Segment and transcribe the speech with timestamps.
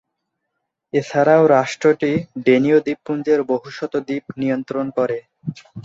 [0.93, 2.11] এছাড়াও রাষ্ট্রটি
[2.45, 5.17] ডেনীয় দ্বীপপুঞ্জের বহু শত দ্বীপ নিয়ন্ত্রণ করে।